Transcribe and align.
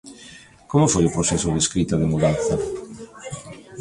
Como 0.71 0.91
foi 0.93 1.03
o 1.05 1.13
proceso 1.15 1.47
de 1.51 1.59
escrita 1.63 1.95
de 1.97 2.07
'Mudanza'? 2.09 2.59